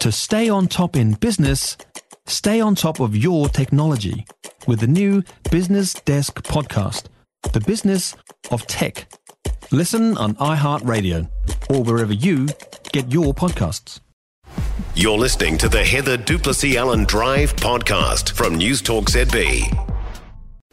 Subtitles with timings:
[0.00, 1.76] To stay on top in business,
[2.26, 4.24] stay on top of your technology
[4.66, 7.08] with the new Business Desk podcast,
[7.52, 8.16] The Business
[8.50, 9.12] of Tech.
[9.70, 11.28] Listen on iHeartRadio
[11.68, 12.48] or wherever you
[12.92, 14.00] get your podcasts.
[14.94, 19.64] You're listening to the Heather du Plessis-Allan Drive podcast from News Talk ZB.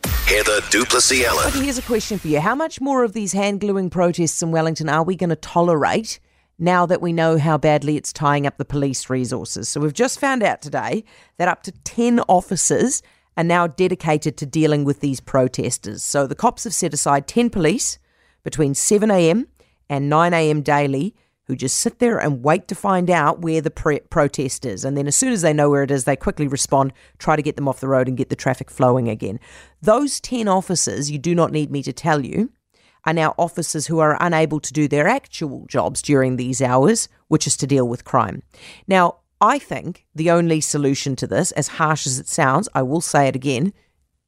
[0.06, 1.48] Heather du Plessis-Allan.
[1.48, 2.40] Okay, here's a question for you.
[2.40, 6.22] How much more of these hand gluing protests in Wellington are we going to tolerate
[6.60, 9.70] now that we know how badly it's tying up the police resources?
[9.70, 11.04] So we've just found out today
[11.38, 13.02] that up to 10 officers
[13.36, 16.04] are now dedicated to dealing with these protesters.
[16.04, 18.00] So the cops have set aside 10 police
[18.44, 19.46] between 7am
[19.90, 21.16] and 9am daily
[21.48, 24.84] who just sit there and wait to find out where the pre- protest is.
[24.84, 27.42] And then as soon as they know where it is, they quickly respond, try to
[27.42, 29.40] get them off the road and get the traffic flowing again.
[29.82, 32.52] Those 10 officers, you do not need me to tell you,
[33.08, 37.48] are now officers who are unable to do their actual jobs during these hours, which
[37.48, 38.44] is to deal with crime.
[38.86, 43.00] Now, I think the only solution to this, as harsh as it sounds, I will
[43.00, 43.74] say it again,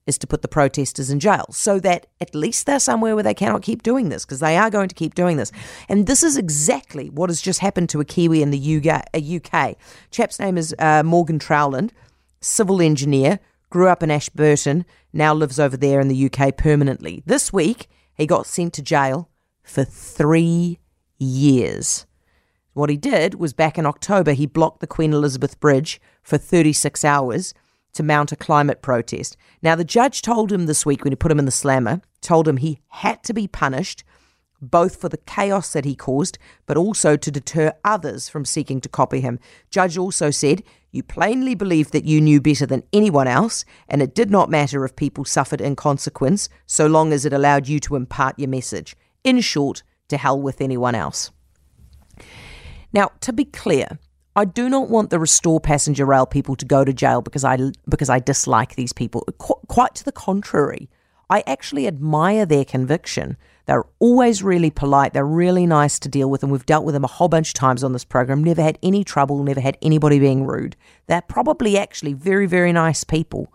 [0.08, 3.34] is to put the protesters in jail so that at least they're somewhere where they
[3.34, 5.52] cannot keep doing this because they are going to keep doing this.
[5.90, 9.76] And this is exactly what has just happened to a Kiwi in the UK.
[10.10, 11.92] Chap's name is uh, Morgan Trowland,
[12.40, 13.40] civil engineer,
[13.70, 17.22] grew up in Ashburton, now lives over there in the UK permanently.
[17.26, 17.88] This week,
[18.20, 19.30] he got sent to jail
[19.64, 20.80] for three
[21.18, 22.06] years.
[22.74, 27.04] What he did was back in October, he blocked the Queen Elizabeth Bridge for 36
[27.06, 27.54] hours
[27.94, 29.38] to mount a climate protest.
[29.62, 32.48] Now, the judge told him this week when he put him in the slammer, told
[32.48, 34.04] him he had to be punished
[34.62, 38.90] both for the chaos that he caused, but also to deter others from seeking to
[38.90, 39.40] copy him.
[39.70, 44.16] Judge also said, You plainly believed that you knew better than anyone else, and it
[44.16, 47.96] did not matter if people suffered in consequence, so long as it allowed you to
[47.96, 48.96] impart your message.
[49.24, 51.32] In short, to hell with anyone else.
[52.92, 54.00] Now, to be clear,
[54.36, 57.58] I do not want the Restore Passenger Rail people to go to jail because I
[57.88, 59.28] because I dislike these people.
[59.38, 60.90] Qu- quite to the contrary,
[61.30, 63.38] I actually admire their conviction.
[63.66, 65.14] They're always really polite.
[65.14, 67.54] They're really nice to deal with, and we've dealt with them a whole bunch of
[67.54, 68.44] times on this program.
[68.44, 69.44] Never had any trouble.
[69.44, 70.76] Never had anybody being rude.
[71.06, 73.54] They're probably actually very very nice people.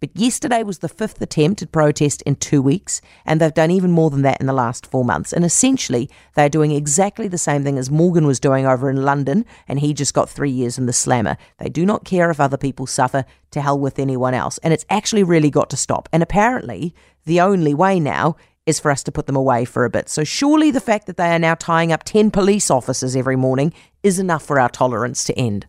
[0.00, 3.92] But yesterday was the fifth attempt at protest in two weeks, and they've done even
[3.92, 5.32] more than that in the last four months.
[5.32, 9.44] And essentially, they're doing exactly the same thing as Morgan was doing over in London,
[9.68, 11.36] and he just got three years in the slammer.
[11.58, 14.58] They do not care if other people suffer, to hell with anyone else.
[14.58, 16.08] And it's actually really got to stop.
[16.12, 16.94] And apparently,
[17.24, 20.08] the only way now is for us to put them away for a bit.
[20.08, 23.72] So surely the fact that they are now tying up 10 police officers every morning
[24.02, 25.66] is enough for our tolerance to end.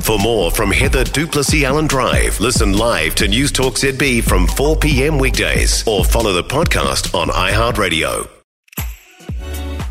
[0.00, 4.76] For more from Heather du Plessis-Allan Drive, listen live to News Talk ZB from 4
[4.76, 5.18] p.m.
[5.18, 8.28] weekdays or follow the podcast on iHeartRadio.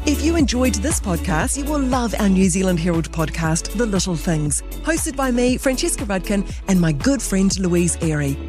[0.05, 4.15] If you enjoyed this podcast, you will love our New Zealand Herald podcast, The Little
[4.15, 8.48] Things, hosted by me, Francesca Rudkin, and my good friend Louise Ayrie.